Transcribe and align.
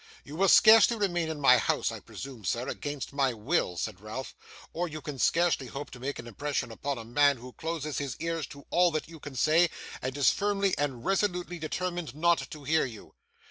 'You 0.23 0.35
will 0.35 0.49
scarcely 0.49 0.97
remain 0.97 1.29
in 1.29 1.39
my 1.39 1.59
house, 1.59 1.91
I 1.91 1.99
presume, 1.99 2.43
sir, 2.43 2.67
against 2.67 3.13
my 3.13 3.33
will,' 3.35 3.77
said 3.77 4.01
Ralph; 4.01 4.33
'or 4.73 4.87
you 4.87 4.99
can 4.99 5.19
scarcely 5.19 5.67
hope 5.67 5.91
to 5.91 5.99
make 5.99 6.17
an 6.17 6.25
impression 6.25 6.71
upon 6.71 6.97
a 6.97 7.05
man 7.05 7.37
who 7.37 7.53
closes 7.53 7.99
his 7.99 8.15
ears 8.19 8.47
to 8.47 8.65
all 8.71 8.89
that 8.93 9.07
you 9.07 9.19
can 9.19 9.35
say, 9.35 9.69
and 10.01 10.17
is 10.17 10.31
firmly 10.31 10.75
and 10.75 11.05
resolutely 11.05 11.59
determined 11.59 12.15
not 12.15 12.47
to 12.49 12.63
hear 12.63 12.83
you. 12.83 13.13